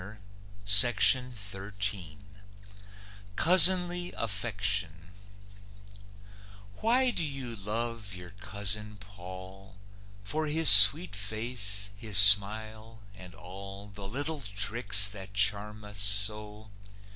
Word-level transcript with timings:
COUSINLY 0.65 1.29
AFFECTION 4.13 5.11
Why 6.77 7.11
do 7.11 7.23
you 7.23 7.55
love 7.55 8.15
your 8.15 8.31
Cousin 8.31 8.97
Paull? 8.99 9.75
For 10.23 10.47
his 10.47 10.71
sweet 10.71 11.15
face, 11.15 11.91
his 11.95 12.17
smile, 12.17 13.03
and 13.13 13.35
all 13.35 13.91
The 13.93 14.07
little 14.07 14.41
tricks 14.41 15.07
that 15.09 15.35
charm 15.35 15.83
us 15.83 15.99
so? 15.99 16.71